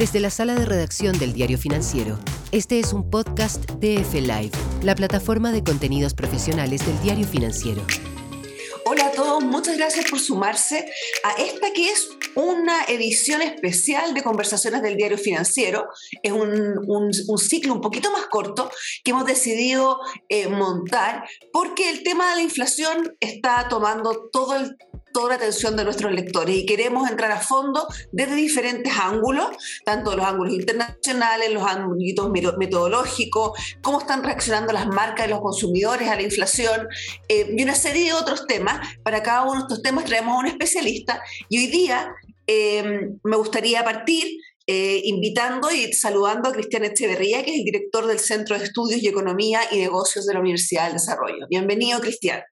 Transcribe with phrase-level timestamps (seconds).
[0.00, 2.18] Desde la sala de redacción del Diario Financiero,
[2.52, 7.82] este es un podcast TF Live, la plataforma de contenidos profesionales del Diario Financiero.
[8.86, 10.90] Hola a todos, muchas gracias por sumarse
[11.22, 15.88] a esta que es una edición especial de conversaciones del diario financiero.
[16.22, 18.70] Es un, un, ciclo un poquito más corto
[19.04, 24.78] que hemos decidido eh, montar porque el tema de la inflación está tomando todo el
[25.12, 29.48] toda la atención de nuestros lectores y queremos entrar a fondo desde diferentes ángulos,
[29.84, 33.52] tanto los ángulos internacionales, los ángulos metodológicos,
[33.82, 36.88] cómo están reaccionando las marcas y los consumidores a la inflación
[37.28, 38.86] eh, y una serie de otros temas.
[39.02, 42.12] Para cada uno de estos temas traemos a un especialista y hoy día
[42.46, 44.26] eh, me gustaría partir
[44.66, 49.02] eh, invitando y saludando a Cristian Echeverría, que es el director del Centro de Estudios
[49.02, 51.46] y Economía y Negocios de la Universidad del Desarrollo.
[51.48, 52.42] Bienvenido, Cristian.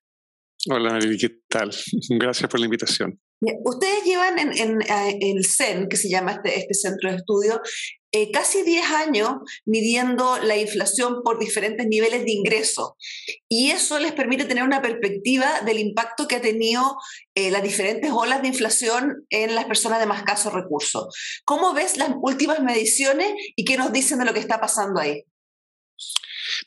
[0.67, 1.71] Hola, Mary, ¿qué tal?
[2.11, 3.21] Gracias por la invitación.
[3.65, 7.61] Ustedes llevan en, en, el CEN, que se llama este, este centro de estudio,
[8.11, 9.31] eh, casi 10 años
[9.65, 12.97] midiendo la inflación por diferentes niveles de ingreso.
[13.48, 16.97] Y eso les permite tener una perspectiva del impacto que ha tenido
[17.37, 21.06] eh, las diferentes olas de inflación en las personas de más escasos recursos.
[21.45, 25.22] ¿Cómo ves las últimas mediciones y qué nos dicen de lo que está pasando ahí?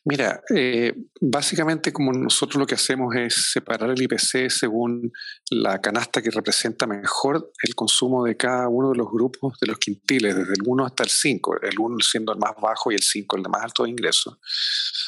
[0.06, 5.11] Mira, eh, básicamente como nosotros lo que hacemos es separar el IPC según
[5.50, 9.78] la canasta que representa mejor el consumo de cada uno de los grupos de los
[9.78, 13.02] quintiles, desde el 1 hasta el 5, el 1 siendo el más bajo y el
[13.02, 13.92] 5 el de más alto de.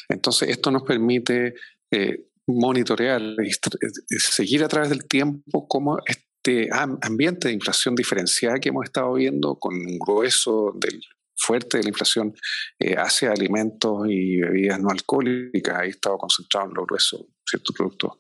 [0.09, 1.56] Entonces, esto nos permite
[1.92, 6.70] eh, monitorear y seguir a través del tiempo cómo este
[7.02, 11.02] ambiente de inflación diferenciada que hemos estado viendo con un grueso del
[11.44, 12.33] fuerte de la inflación
[12.80, 15.77] eh, hacia alimentos y bebidas no alcohólicas.
[15.77, 18.13] Ahí estaba concentrado en lo grueso, ciertos productos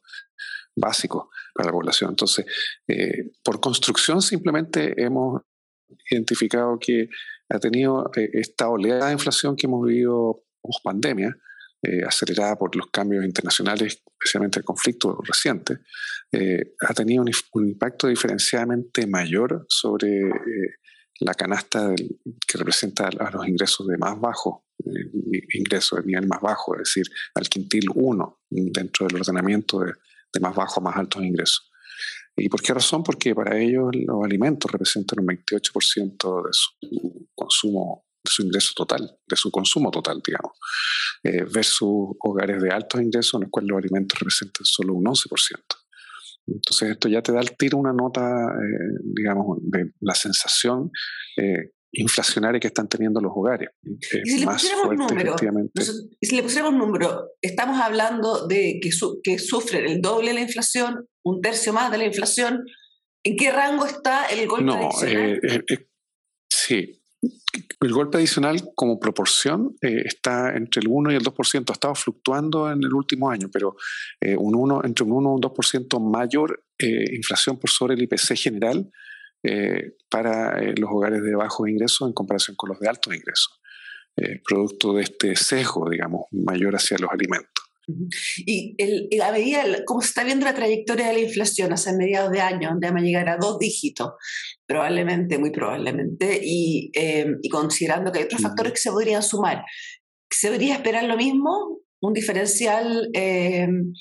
[0.75, 2.11] básicos para la población.
[2.11, 2.45] Entonces,
[2.87, 5.41] eh, por construcción simplemente hemos
[6.09, 7.09] identificado que
[7.49, 11.35] ha tenido eh, esta oleada de inflación que hemos vivido post pandemia,
[12.07, 15.79] acelerada por los cambios internacionales, especialmente el conflicto reciente,
[16.79, 20.21] ha tenido un, impacto diferenciadamente mayor sobre
[21.19, 26.41] la canasta que representa a los ingresos de más bajo, eh, ingresos de nivel más
[26.41, 29.93] bajo, es decir, al quintil 1 dentro del ordenamiento de,
[30.41, 31.69] más bajo a más altos ingresos.
[32.35, 33.03] ¿Y por qué razón?
[33.03, 39.19] Porque para ellos los alimentos representan un 28% de su consumo, de su ingreso total,
[39.27, 40.53] de su consumo total, digamos,
[41.21, 45.82] eh, versus hogares de altos ingresos en los cuales los alimentos representan solo un 11%.
[46.47, 50.91] Entonces esto ya te da al tiro una nota, eh, digamos, de la sensación
[51.37, 53.69] eh, inflacionaria que están teniendo los hogares.
[53.83, 55.35] y si le pusiéramos un número,
[56.19, 58.89] y si le pusiéramos un número, estamos hablando de que,
[59.23, 62.65] que sufren el doble de la inflación, un tercio más de la inflación.
[63.25, 65.39] ¿En qué rango está el golpe no, adicional?
[65.43, 65.87] Eh,
[66.49, 67.02] sí,
[67.81, 71.95] el golpe adicional como proporción eh, está entre el 1 y el 2%, ha estado
[71.95, 73.75] fluctuando en el último año, pero
[74.21, 78.01] eh, un 1, entre un 1 y un 2% mayor eh, inflación por sobre el
[78.03, 78.89] IPC general
[80.09, 83.59] para los hogares de bajos ingresos en comparación con los de altos ingresos,
[84.41, 87.62] producto de este sesgo, digamos, mayor hacia los alimentos.
[88.37, 92.31] Y el, a medida, como se está viendo la trayectoria de la inflación hacia mediados
[92.31, 94.11] de año, donde vamos a llegar a dos dígitos,
[94.65, 99.63] probablemente, muy probablemente, y, em, considerando que hay otros factores que se podrían sumar,
[100.29, 101.81] ¿se debería esperar lo mismo?
[102.01, 103.93] ¿Un diferencial em,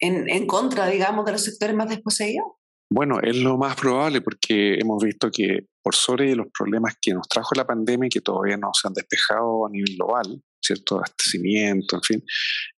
[0.00, 2.57] en, en, contra, digamos, de los sectores más desposeídos?
[2.90, 7.28] Bueno, es lo más probable porque hemos visto que por sobre los problemas que nos
[7.28, 11.96] trajo la pandemia y que todavía no se han despejado a nivel global, cierto abastecimiento,
[11.96, 12.24] en fin,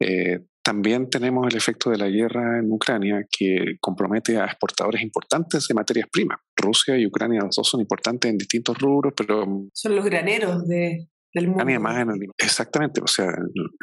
[0.01, 5.67] eh, también tenemos el efecto de la guerra en Ucrania que compromete a exportadores importantes
[5.67, 6.39] de materias primas.
[6.57, 9.47] Rusia y Ucrania los dos son importantes en distintos rubros, pero...
[9.73, 11.81] Son los graneros de, del mundo.
[11.81, 12.07] más
[12.37, 13.33] exactamente, o sea,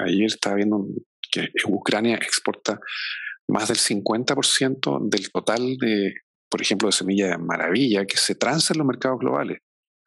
[0.05, 0.85] ayer estaba viendo
[1.31, 2.79] que Ucrania exporta
[3.47, 6.13] más del 50% del total de,
[6.49, 9.59] por ejemplo, de semilla de maravilla que se transa en los mercados globales.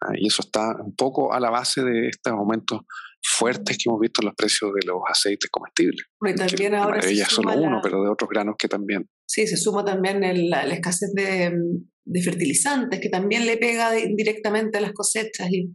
[0.02, 2.80] Ah, y eso está un poco a la base de estos aumentos
[3.22, 6.06] fuertes que hemos visto en los precios de los aceites comestibles.
[6.26, 9.08] Y también ahora ella es solo uno, pero de otros granos que también.
[9.26, 11.52] Sí, se suma también la, escasez de,
[12.04, 15.48] de, fertilizantes, que también le pega directamente a las cosechas.
[15.50, 15.72] Y,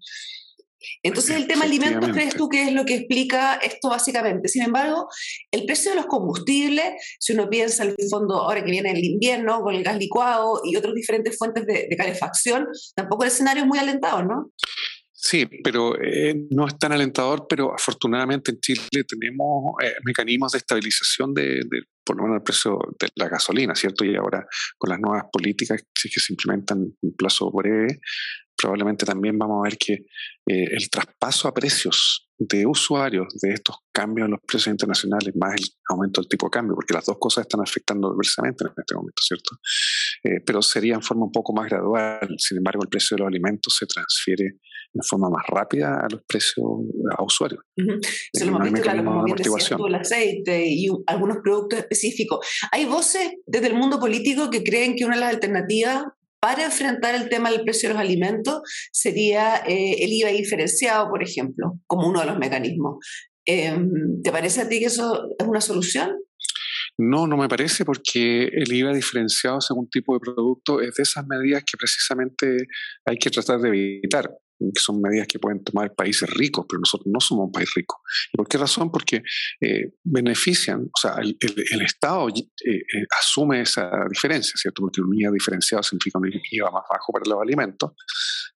[1.04, 4.48] entonces, el tema alimentos, ¿crees tú que es lo que explica esto básicamente?
[4.48, 5.08] Sin embargo,
[5.52, 9.04] el precio de los combustibles, si uno piensa en el fondo, ahora que viene el
[9.04, 13.64] invierno, con el gas licuado y otras diferentes fuentes de, de calefacción, tampoco el escenario
[13.64, 14.52] es muy alentador, ¿no?
[15.28, 20.60] Sí, pero eh, no es tan alentador, pero afortunadamente en Chile tenemos eh, mecanismos de
[20.60, 21.62] estabilización de,
[22.04, 24.06] por lo menos el precio de la gasolina, ¿cierto?
[24.06, 24.46] Y ahora
[24.78, 28.02] con las nuevas políticas que se implementan en un plazo breve,
[28.66, 33.76] probablemente también vamos a ver que eh, el traspaso a precios de usuarios de estos
[33.92, 37.18] cambios en los precios internacionales, más el aumento del tipo de cambio, porque las dos
[37.20, 39.52] cosas están afectando adversamente en este momento, ¿cierto?
[40.24, 42.28] Eh, pero sería en forma un poco más gradual.
[42.40, 44.58] Sin embargo, el precio de los alimentos se transfiere
[44.96, 46.66] en forma más rápida a los precios
[47.16, 47.62] a usuarios.
[48.34, 49.38] Se lo hemos visto, claro, como bien
[49.88, 52.40] el aceite y algunos productos específicos.
[52.72, 56.06] Hay voces desde el mundo político que creen que una de las alternativas
[56.46, 58.62] para enfrentar el tema del precio de los alimentos
[58.92, 62.98] sería eh, el IVA diferenciado, por ejemplo, como uno de los mecanismos.
[63.48, 66.12] Em, ¿Te parece a ti que eso es una solución?
[67.00, 71.26] No, no me parece porque el IVA diferenciado según tipo de producto es de esas
[71.26, 72.68] medidas que precisamente
[73.06, 74.30] hay que tratar de evitar
[74.60, 78.02] que son medidas que pueden tomar países ricos, pero nosotros no somos un país rico.
[78.34, 78.92] ¿Y por qué razón?
[78.92, 79.22] Porque
[79.62, 84.82] eh, benefician, o sea, el, Estado eh, eh, asume esa diferencia, ¿cierto?
[84.82, 87.92] Porque un IVA diferenciado significa un IVA más bajo para los alimentos,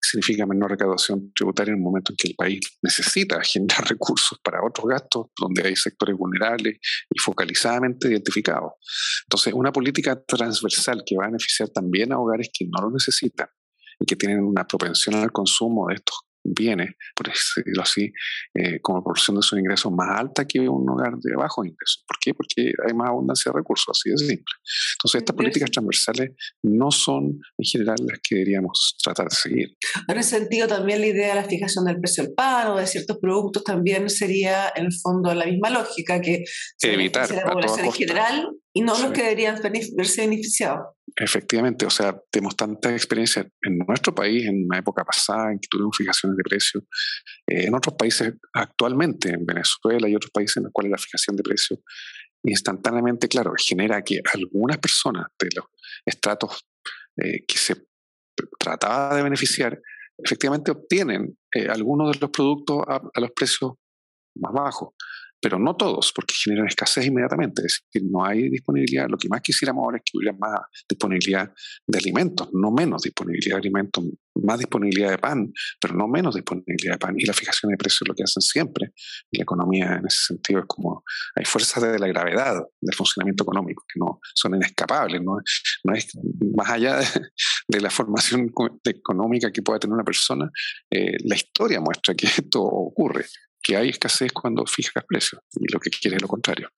[0.01, 4.63] significa menor recaudación tributaria en el momento en que el país necesita generar recursos para
[4.63, 6.78] otros gastos, donde hay sectores vulnerables
[7.10, 8.74] y focalizadamente identificados.
[9.25, 13.48] Entonces, una política transversal que va a beneficiar también a hogares que no lo necesitan,
[14.00, 18.12] y que tienen una propensión al consumo de estos bienes, por decirlo así,
[18.54, 22.04] eh, como proporción de sus ingresos más alta que un hogar de bajo ingresos.
[22.07, 22.34] ¿Por qué?
[22.34, 24.54] Porque hay más abundancia de recursos, así de simple.
[24.98, 26.31] Entonces, estas políticas transversales
[26.63, 29.78] no son en general las que deberíamos tratar de seguir.
[30.07, 32.88] En ese sentido, también la idea de la fijación del precio del pan o de
[32.88, 36.44] ciertos productos también sería, en el fondo, la misma lógica que
[36.81, 39.60] evitar la población en general y no los que deberían
[39.95, 40.95] verse beneficiados.
[41.16, 45.68] Efectivamente, o sea, tenemos tanta experiencia en nuestro país, en una época pasada en que
[45.69, 46.83] tuvimos fijaciones de precios,
[47.48, 51.36] eh, en otros países actualmente, en Venezuela y otros países en los cuales la fijación
[51.36, 51.80] de precios
[52.44, 55.66] instantáneamente, claro, genera que algunas personas de los
[56.06, 56.66] estratos
[57.18, 57.75] eh, que se
[58.57, 59.77] trataba de beneficiar,
[60.18, 63.74] efectivamente obtienen eh, algunos de los productos a los precios
[64.36, 64.94] más bajos
[65.41, 67.62] pero no todos, porque generan escasez inmediatamente.
[67.65, 69.07] Es decir, no hay disponibilidad.
[69.09, 71.51] Lo que más quisiéramos ahora es que hubiera más disponibilidad
[71.88, 74.03] de alimentos, no menos disponibilidad de alimentos,
[74.36, 75.51] más disponibilidad de pan,
[75.81, 77.15] pero no menos disponibilidad de pan.
[77.18, 78.91] Y la fijación de precios lo que hacen siempre.
[79.31, 81.03] Y la economía en ese sentido es como
[81.36, 85.21] hay fuerzas de la gravedad del funcionamiento económico que no son inescapables.
[85.21, 85.38] No,
[85.83, 86.12] no es
[86.56, 87.00] más allá
[87.68, 88.51] de, la formación
[88.83, 90.50] económica que pueda tener una persona,
[90.92, 93.25] eh, la historia muestra que esto ocurre
[93.61, 96.69] que hay escasez cuando fijas precios y lo que quiere es lo contrario.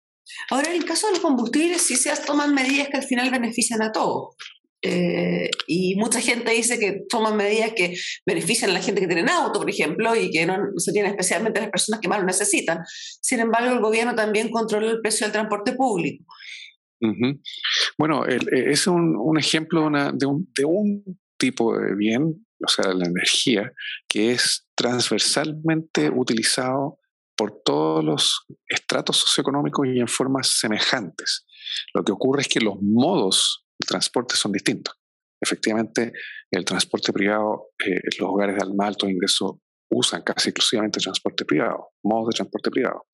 [0.50, 3.82] Ahora, en el caso de los combustibles, sí se toman medidas que al final benefician
[3.82, 4.36] a todos.
[4.84, 7.94] Eh, y mucha gente dice que toman medidas que
[8.26, 11.60] benefician a la gente que tiene auto, por ejemplo, y que no se tienen especialmente
[11.60, 12.80] a las personas que más lo necesitan.
[12.88, 16.26] Sin embargo, el gobierno también controla el precio del transporte público.
[17.98, 18.40] Bueno, e,
[18.72, 23.72] es un, un ejemplo de, un, de un tipo de bien o sea, la energía,
[24.08, 27.00] que es transversalmente utilizado
[27.36, 31.46] por todos los estratos socioeconómicos y en formas semejantes.
[31.94, 34.96] Lo que ocurre es que los modos de transporte son distintos.
[35.42, 36.14] Efectivamente,
[36.52, 39.60] el transporte privado, eh, los hogares de más alto ingreso
[39.90, 43.08] usan casi exclusivamente transporte privado, modos de transporte privado.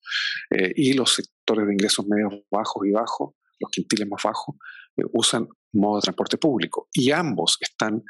[0.52, 4.56] Eh, y los sectores de ingresos medios bajos y bajos, los quintiles más bajos,
[4.98, 6.90] eh, usan modos de transporte público.
[6.92, 8.04] Y ambos están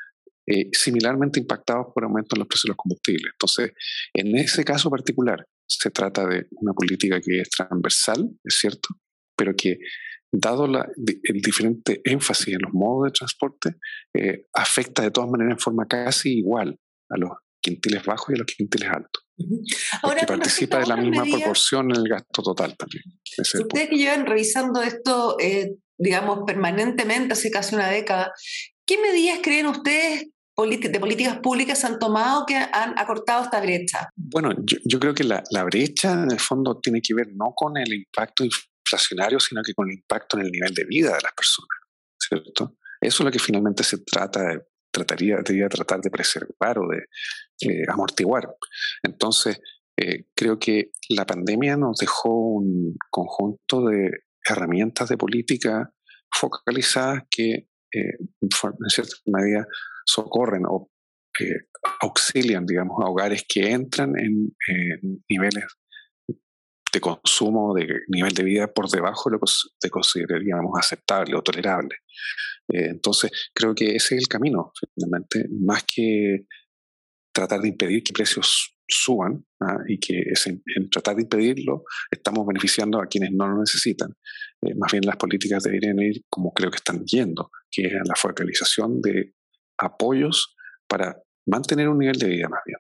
[0.49, 3.33] eh, similarmente impactados por aumento en los precios de los combustibles.
[3.33, 3.71] Entonces,
[4.13, 8.87] en ese caso particular, se trata de una política que es transversal, es cierto,
[9.35, 9.77] pero que,
[10.31, 13.75] dado el diferente énfasis en los modos de transporte,
[14.13, 16.77] eh, afecta de todas maneras en forma casi igual
[17.09, 17.31] a los
[17.61, 19.25] quintiles bajos y a los quintiles altos.
[20.01, 23.03] Ahora, que participa de la misma proporción en el gasto total también.
[23.37, 28.31] Ustedes que llevan revisando esto, eh, digamos, permanentemente hace casi una década,
[28.85, 34.09] ¿qué medidas creen ustedes de políticas públicas han tomado que han acortado esta brecha?
[34.15, 37.93] Bueno, yo, creo que la, brecha en el fondo tiene que ver no con el
[37.93, 41.69] impacto inflacionario, sino que con el impacto en el nivel de vida de las personas,
[42.17, 42.77] ¿cierto?
[42.99, 44.61] Eso es lo que finalmente se trata de,
[44.91, 47.05] trataría, debería tratar de preservar o de
[47.61, 48.49] eh, amortiguar.
[49.03, 49.61] Entonces,
[49.95, 54.09] eh, creo que la pandemia nos dejó un conjunto de
[54.43, 55.93] herramientas de política
[56.31, 59.67] focalizadas que eh, en cierta medida
[60.07, 60.89] socorren o
[61.39, 61.67] eh,
[62.01, 64.55] auxilian, digamos, a hogares que entran en,
[65.29, 65.65] niveles
[66.91, 69.39] de consumo, de nivel de vida por debajo de lo
[69.79, 71.97] que consideraríamos aceptable o tolerable.
[72.69, 76.45] Eh, entonces, creo que ese es el camino, finalmente, más que
[77.31, 79.77] tratar de impedir que precios suban ¿ah?
[79.87, 80.23] y que
[80.75, 84.13] en tratar de impedirlo estamos beneficiando a quienes no lo necesitan.
[84.61, 88.03] Eh, más bien las políticas deberían ir como creo que están yendo, que es a
[88.05, 89.33] la focalización de
[89.77, 90.55] apoyos
[90.87, 92.77] para mantener un nivel de vida más bien.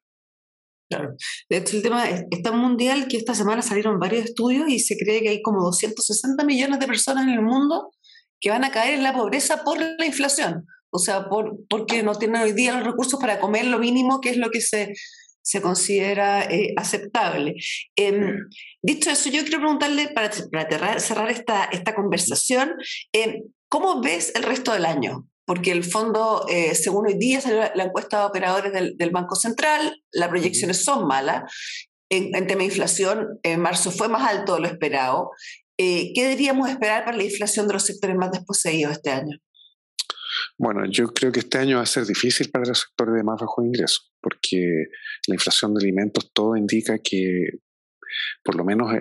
[0.89, 1.15] Claro.
[1.49, 4.97] De hecho, el tema es, tan mundial que esta semana salieron varios estudios y se
[4.97, 7.91] cree que hay como 260 millones de personas en el mundo
[8.39, 10.65] que van a caer en la pobreza por la inflación.
[10.89, 14.29] O sea, por, porque no tienen hoy día los recursos para comer lo mínimo, que
[14.29, 14.93] es lo que se,
[15.41, 17.55] se considera eh, aceptable.
[17.95, 18.37] Em,
[18.81, 22.75] dicho eso, yo quiero preguntarle, para, para cerrar esta, esta conversación,
[23.11, 25.27] em, ¿cómo ves el resto del año?
[25.47, 30.03] Porque el fondo, eh, según hoy día salió la, encuesta de operadores del, Banco Central,
[30.11, 31.49] las proyecciones son malas.
[32.09, 35.31] En, tema de inflación, en marzo fue más alto de lo esperado.
[35.79, 39.37] Eh, ¿Qué deberíamos esperar para la inflación de los sectores más desposeídos este año?
[40.57, 43.39] Bueno, yo creo que este año va a ser difícil para los sectores de más
[43.39, 44.87] bajo ingreso, porque
[45.27, 47.51] la inflación de alimentos todo indica que
[48.43, 48.91] por lo menos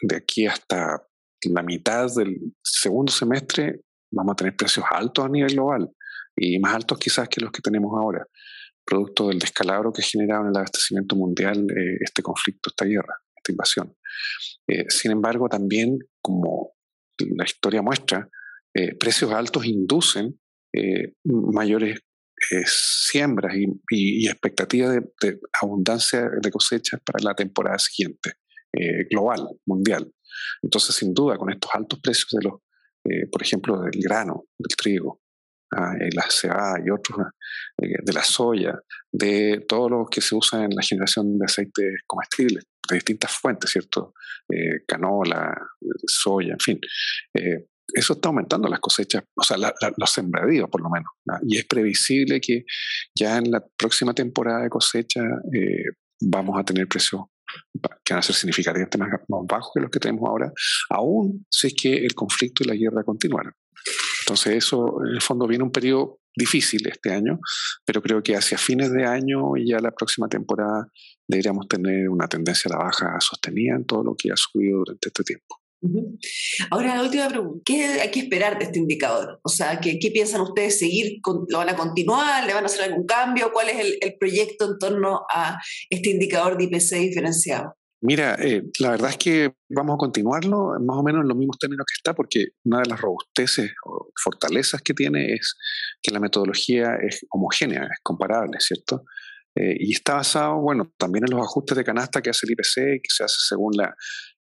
[0.00, 1.06] de aquí hasta
[1.44, 5.90] la mitad del segundo semestre vamos a tener precios altos a nivel global
[6.36, 8.26] y más altos quizás que los que tenemos ahora,
[8.84, 13.16] producto del descalabro que ha generado en el abastecimiento mundial eh, este conflicto, esta guerra,
[13.36, 13.96] esta invasión.
[14.66, 16.72] Eh, sin embargo, también, como
[17.18, 18.28] la historia muestra,
[18.74, 20.38] eh, precios altos inducen
[21.24, 22.00] mayores
[22.64, 23.54] siembras
[23.90, 28.32] y, expectativas de, abundancia de cosechas para la temporada siguiente,
[29.10, 30.10] global, mundial.
[30.62, 32.54] Entonces, sin duda, con estos altos precios de los
[33.04, 35.20] eh, por ejemplo, del grano, del trigo,
[35.74, 37.30] ah, la cebada y otros, ah,
[37.82, 38.78] eh, de la soya,
[39.10, 43.70] de todo lo que se usa en la generación de aceites comestibles de distintas fuentes,
[43.70, 44.14] ¿cierto?
[44.48, 45.54] Eh, canola,
[46.06, 46.80] soya, en fin.
[47.94, 51.12] eso está aumentando las cosechas, o sea, los sembradíos por lo menos.
[51.46, 52.64] Y es previsible que
[53.14, 55.20] ya en la próxima temporada de cosecha
[56.20, 57.22] vamos a tener precios
[58.04, 59.10] que van a ser significativamente más,
[59.48, 60.52] bajos que los que tenemos ahora,
[60.90, 63.52] aún si es que el conflicto y la guerra continuaran.
[64.22, 67.38] Entonces eso, en el fondo, viene un periodo difícil este año,
[67.84, 70.86] pero creo que hacia fines de año y ya la próxima temporada
[71.26, 75.08] deberíamos tener una tendencia a la baja sostenida en todo lo que ha subido durante
[75.08, 75.61] este tiempo.
[76.70, 79.40] Ahora, la última pregunta, ¿qué hay que esperar de este indicador?
[79.42, 81.20] O sea, ¿qué, piensan ustedes seguir?
[81.48, 82.46] ¿Lo van a continuar?
[82.46, 83.52] ¿Le van a hacer algún cambio?
[83.52, 85.58] ¿Cuál es el, el proyecto en torno a
[85.90, 87.74] este indicador de IPC diferenciado?
[88.04, 91.56] Mira, eh, la verdad es que vamos a continuarlo más o menos en los mismos
[91.56, 95.56] términos que está, porque una de las robusteces o fortalezas que tiene es
[96.02, 99.04] que la metodología es homogénea, es comparable, ¿cierto?
[99.54, 103.02] Eh, y está basado, bueno, también en los ajustes de canasta que hace el IPC,
[103.02, 103.94] que se hace según la,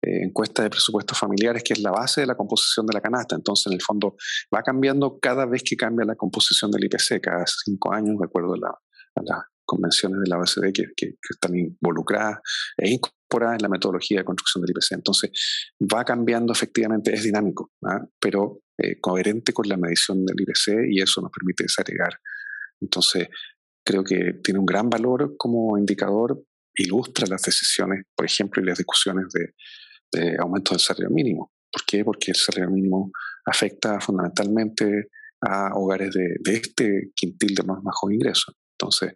[0.01, 3.35] eh, encuesta de presupuestos familiares, que es la base de la composición de la canasta.
[3.35, 4.17] Entonces, en el fondo,
[4.55, 8.55] va cambiando cada vez que cambia la composición del IPC, cada cinco años, de acuerdo
[8.55, 8.79] a,
[9.23, 12.39] las convenciones de la OCDE que, que, están involucradas
[12.77, 14.93] e incorporadas en la metodología de construcción del IPC.
[14.93, 15.31] Entonces,
[15.81, 18.01] va cambiando efectivamente, es dinámico, ¿ah?
[18.21, 22.21] pero eh, coherente con la medición del IPC y eso nos permite desagregar.
[22.81, 23.29] Entonces,
[23.85, 26.41] creo que tiene un gran valor como indicador,
[26.77, 29.55] ilustra las decisiones, por ejemplo, y las discusiones de,
[30.13, 31.53] de aumento del salario mínimo.
[31.71, 32.05] ¿Por qué?
[32.05, 33.11] Porque el salario mínimo
[33.45, 35.09] afecta fundamentalmente
[35.41, 38.55] a hogares de, este quintil de más bajos ingresos.
[38.73, 39.15] Entonces,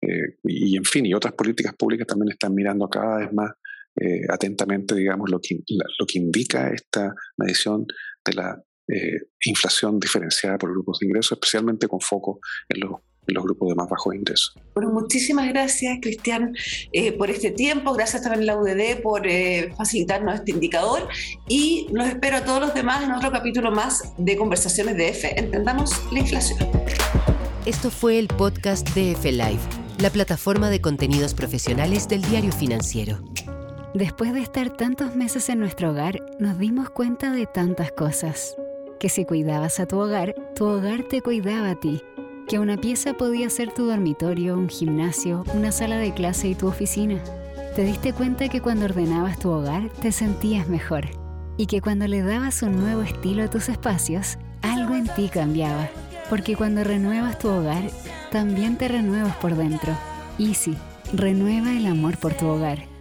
[0.00, 3.52] eh, y, en fin, y otras políticas públicas también están mirando cada vez más
[4.00, 5.60] eh, atentamente, digamos, lo que,
[5.98, 7.86] lo que indica esta medición
[8.24, 13.00] de la eh, inflación diferenciada por grupos de ingresos, especialmente con foco en los
[13.32, 14.54] los grupos de más bajos ingresos.
[14.74, 16.54] Bueno, muchísimas gracias, Cristian,
[16.92, 17.92] eh, por este tiempo.
[17.94, 21.08] Gracias también a la UDD por eh, facilitarnos este indicador.
[21.48, 25.38] Y los espero a todos los demás en otro capítulo más de Conversaciones de F.
[25.38, 26.58] Entendamos la inflación.
[27.66, 29.60] Esto fue el podcast de F Live,
[29.98, 33.20] la plataforma de contenidos profesionales del diario financiero.
[33.94, 38.56] Después de estar tantos meses en nuestro hogar, nos dimos cuenta de tantas cosas.
[38.98, 42.02] Que si cuidabas a tu hogar, tu hogar te cuidaba a ti
[42.46, 46.66] que una pieza podía ser tu dormitorio, un gimnasio, una sala de clase y tu
[46.66, 47.22] oficina.
[47.74, 51.06] Te diste cuenta que cuando ordenabas tu hogar te sentías mejor
[51.56, 55.88] y que cuando le dabas un nuevo estilo a tus espacios, algo en ti cambiaba.
[56.28, 57.84] Porque cuando renuevas tu hogar,
[58.30, 59.92] también te renuevas por dentro.
[60.38, 60.76] Easy,
[61.12, 62.93] renueva el amor por tu hogar.